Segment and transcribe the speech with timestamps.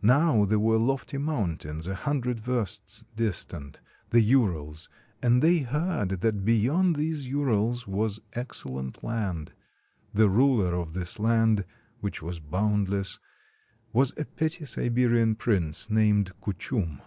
[0.00, 4.88] Now there were lofty mountains a hun dred versts distant, the Urals,
[5.22, 9.52] and they heard that beyond these Urals was excellent land.
[10.14, 11.66] The ruler of this land,
[12.00, 13.18] which was boundless,
[13.92, 17.02] was a petty Siberian prince named Kuchum.